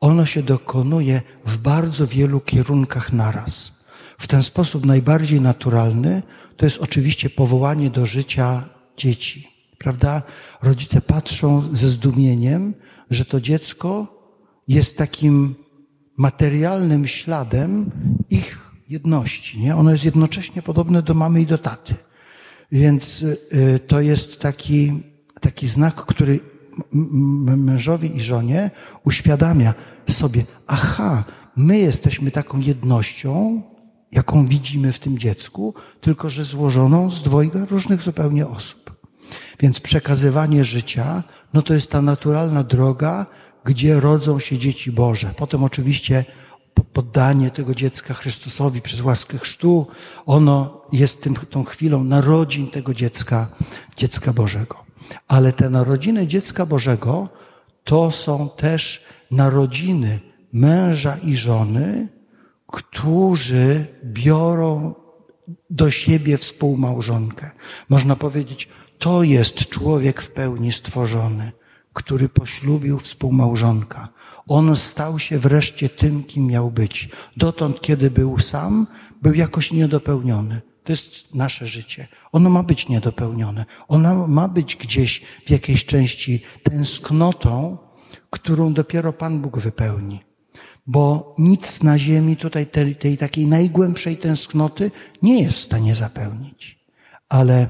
[0.00, 3.72] ono się dokonuje w bardzo wielu kierunkach naraz.
[4.18, 6.22] W ten sposób najbardziej naturalny
[6.56, 9.48] to jest oczywiście powołanie do życia dzieci.
[9.78, 10.22] Prawda?
[10.62, 12.74] Rodzice patrzą ze zdumieniem,
[13.10, 14.21] że to dziecko
[14.68, 15.54] jest takim
[16.16, 17.90] materialnym śladem
[18.30, 19.60] ich jedności.
[19.60, 19.76] Nie?
[19.76, 21.94] Ono jest jednocześnie podobne do mamy i do taty.
[22.72, 25.02] Więc y, to jest taki,
[25.40, 26.40] taki znak, który
[27.56, 28.70] mężowi i żonie
[29.04, 29.74] uświadamia
[30.10, 31.24] sobie, aha,
[31.56, 33.62] my jesteśmy taką jednością,
[34.12, 38.91] jaką widzimy w tym dziecku, tylko że złożoną z dwojga różnych zupełnie osób.
[39.60, 41.22] Więc przekazywanie życia,
[41.54, 43.26] no to jest ta naturalna droga,
[43.64, 45.30] gdzie rodzą się dzieci Boże.
[45.36, 46.24] Potem oczywiście
[46.92, 49.86] poddanie tego dziecka Chrystusowi przez łaskę chrztu,
[50.26, 53.48] ono jest tym, tą chwilą narodzin tego dziecka,
[53.96, 54.84] dziecka Bożego.
[55.28, 57.28] Ale te narodziny dziecka Bożego
[57.84, 60.20] to są też narodziny
[60.52, 62.08] męża i żony,
[62.66, 64.94] którzy biorą
[65.70, 67.50] do siebie współmałżonkę.
[67.88, 68.68] Można powiedzieć,
[69.02, 71.52] to jest człowiek w pełni stworzony,
[71.92, 74.08] który poślubił współmałżonka.
[74.46, 77.08] On stał się wreszcie tym, kim miał być.
[77.36, 78.86] Dotąd, kiedy był sam,
[79.22, 80.60] był jakoś niedopełniony.
[80.84, 82.08] To jest nasze życie.
[82.32, 83.64] Ono ma być niedopełnione.
[83.88, 87.78] Ono ma być gdzieś w jakiejś części tęsknotą,
[88.30, 90.20] którą dopiero Pan Bóg wypełni.
[90.86, 94.90] Bo nic na ziemi tutaj tej, tej takiej najgłębszej tęsknoty
[95.22, 96.78] nie jest w stanie zapełnić.
[97.28, 97.68] Ale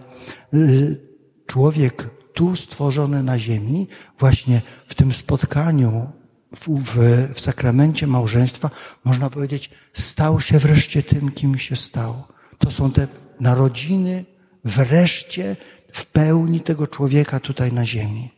[0.55, 1.12] y,
[1.47, 6.11] człowiek tu stworzony na ziemi, właśnie w tym spotkaniu
[6.57, 6.99] w, w,
[7.35, 8.71] w sakramencie małżeństwa,
[9.05, 12.25] można powiedzieć, stał się wreszcie tym, kim się stał.
[12.59, 13.09] To są te
[13.41, 14.25] narodziny
[14.65, 15.57] wreszcie
[15.93, 18.31] w pełni tego człowieka tutaj na ziemi.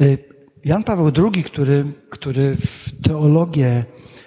[0.00, 0.18] Y,
[0.64, 3.84] Jan Paweł II, który, który w teologię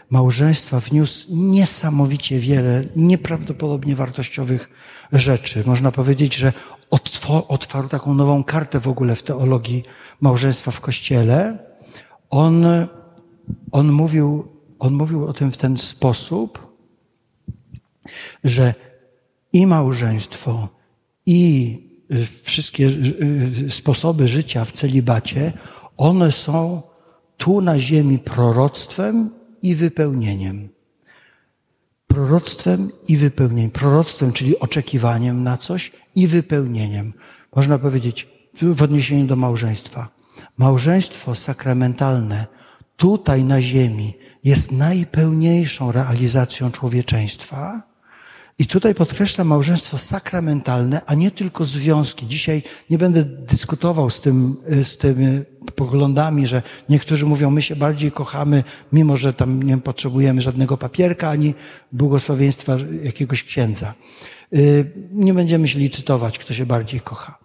[0.10, 4.70] małżeństwa wniósł niesamowicie wiele nieprawdopodobnie wartościowych
[5.12, 5.64] rzeczy.
[5.66, 6.54] Można powiedzieć, że
[7.48, 9.84] otwarł taką nową kartę w ogóle w teologii
[10.22, 11.60] małżeństwa w Kościele.
[12.30, 12.66] On,
[13.72, 14.48] on, mówił,
[14.80, 16.78] on mówił o tym w ten sposób,
[18.44, 18.74] że
[19.54, 20.70] i małżeństwo,
[21.26, 21.78] i
[22.44, 22.90] wszystkie
[23.70, 25.54] sposoby życia w celibacie,
[25.98, 26.82] one są
[27.38, 29.30] tu na ziemi proroctwem
[29.62, 30.70] i wypełnieniem.
[32.08, 33.72] Proroctwem i wypełnieniem.
[33.72, 37.14] Proroctwem, czyli oczekiwaniem na coś i wypełnieniem.
[37.56, 38.28] Można powiedzieć
[38.62, 40.10] w odniesieniu do małżeństwa.
[40.58, 42.48] Małżeństwo sakramentalne
[42.98, 47.92] tutaj na ziemi jest najpełniejszą realizacją człowieczeństwa,
[48.62, 52.28] i tutaj podkreślam małżeństwo sakramentalne, a nie tylko związki.
[52.28, 55.42] Dzisiaj nie będę dyskutował z, tym, z tymi
[55.76, 61.30] poglądami, że niektórzy mówią, my się bardziej kochamy, mimo że tam nie potrzebujemy żadnego papierka
[61.30, 61.54] ani
[61.92, 63.94] błogosławieństwa jakiegoś księdza.
[64.56, 67.38] Y, nie będziemy się licytować, kto się bardziej kocha.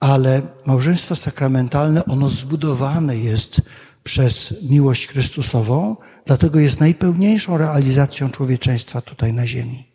[0.00, 3.60] Ale małżeństwo sakramentalne, ono zbudowane jest
[4.04, 9.94] przez miłość Chrystusową, dlatego jest najpełniejszą realizacją człowieczeństwa tutaj na ziemi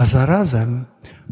[0.00, 0.84] a zarazem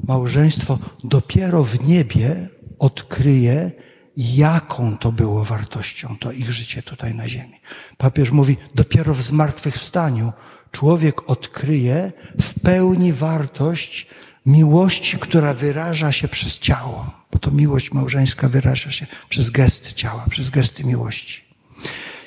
[0.05, 3.71] małżeństwo dopiero w niebie odkryje,
[4.17, 7.61] jaką to było wartością, to ich życie tutaj na ziemi.
[7.97, 10.33] Papież mówi, dopiero w zmartwychwstaniu
[10.71, 14.07] człowiek odkryje w pełni wartość
[14.49, 20.27] miłości, która wyraża się przez ciało, bo to miłość małżeńska wyraża się przez gesty ciała,
[20.31, 21.45] przez gesty miłości.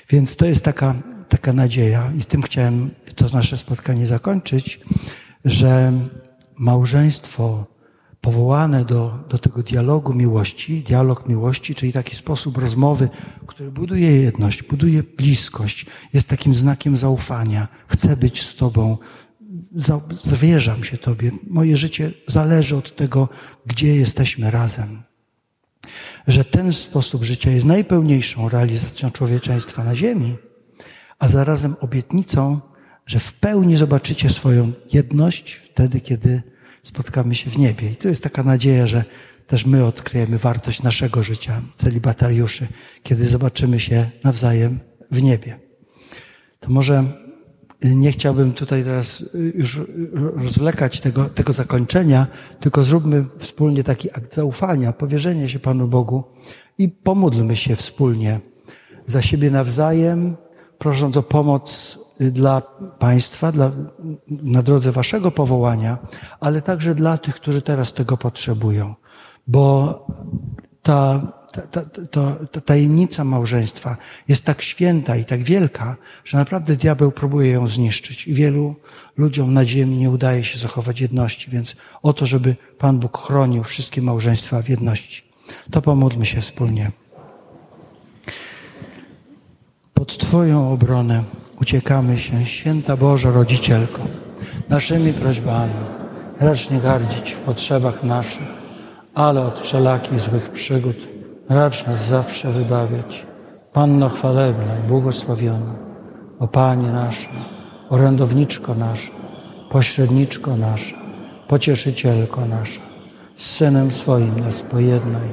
[0.10, 0.96] Więc to jest taka,
[1.30, 4.80] taka nadzieja i tym chciałem to nasze spotkanie zakończyć,
[5.46, 5.94] że
[6.56, 7.72] małżeństwo
[8.22, 13.10] powołane do, do tego dialogu miłości, dialog miłości, czyli taki sposób rozmowy,
[13.48, 17.68] który buduje jedność, buduje bliskość, jest takim znakiem zaufania.
[17.88, 18.98] Chcę być z Tobą,
[20.26, 21.32] zawierzam się Tobie.
[21.48, 23.30] Moje życie zależy od tego,
[23.66, 25.04] gdzie jesteśmy razem.
[26.28, 30.36] Że ten sposób życia jest najpełniejszą realizacją człowieczeństwa na Ziemi,
[31.20, 32.60] a zarazem obietnicą,
[33.06, 36.42] że w pełni zobaczycie swoją jedność wtedy, kiedy
[36.84, 37.92] spotkamy się w niebie.
[37.92, 39.04] I tu jest taka nadzieja, że
[39.48, 42.68] też my odkryjemy wartość naszego życia, celibatariuszy,
[43.04, 44.80] kiedy zobaczymy się nawzajem
[45.12, 45.60] w niebie.
[46.60, 47.04] To może
[47.84, 49.24] nie chciałbym tutaj teraz
[49.56, 49.82] już
[50.14, 52.28] rozwlekać tego, tego zakończenia,
[52.60, 56.24] tylko zróbmy wspólnie taki akt zaufania, powierzenie się Panu Bogu
[56.78, 58.40] i pomódlmy się wspólnie
[59.06, 60.36] za siebie nawzajem,
[60.78, 62.62] prosząc o pomoc dla
[63.00, 63.72] Państwa, dla,
[64.28, 65.98] na drodze Waszego powołania,
[66.40, 68.96] ale także dla tych, którzy teraz tego potrzebują.
[69.48, 70.08] Bo
[70.84, 71.22] ta,
[71.52, 71.82] ta, ta,
[72.12, 73.98] ta, ta tajemnica małżeństwa
[74.28, 75.96] jest tak święta i tak wielka,
[76.26, 78.28] że naprawdę diabeł próbuje ją zniszczyć.
[78.28, 78.76] I wielu
[79.18, 83.64] ludziom na ziemi nie udaje się zachować jedności, więc o to, żeby Pan Bóg chronił
[83.64, 85.24] wszystkie małżeństwa w jedności.
[85.72, 86.92] To pomódlmy się wspólnie.
[89.94, 91.24] Pod Twoją obronę
[91.62, 94.02] uciekamy się, święta Boża Rodzicielko,
[94.70, 95.74] naszymi prośbami.
[96.40, 98.48] Racz nie gardzić w potrzebach naszych,
[99.14, 100.96] ale od wszelakich złych przygód
[101.52, 103.26] racz nas zawsze wybawiać.
[103.74, 105.74] Panno chwalebna i błogosławiona,
[106.40, 107.30] o Panie nasze,
[107.90, 109.12] orędowniczko nasza,
[109.72, 110.96] pośredniczko nasza,
[111.48, 112.82] pocieszycielko nasza,
[113.38, 115.30] z Synem swoim nas pojednaj,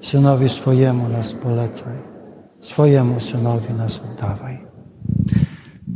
[0.00, 1.98] Synowi swojemu nas polecaj,
[2.60, 4.58] swojemu Synowi nas oddawaj.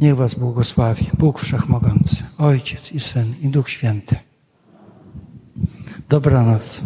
[0.01, 4.17] Niech Was błogosławi Bóg Wszechmogący, Ojciec i Syn i Duch Święty.
[6.09, 6.85] Dobranoc.